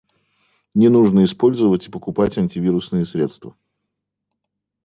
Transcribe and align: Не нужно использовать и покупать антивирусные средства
Не 0.73 0.89
нужно 0.89 1.25
использовать 1.25 1.85
и 1.87 1.91
покупать 1.91 2.35
антивирусные 2.35 3.05
средства 3.05 3.55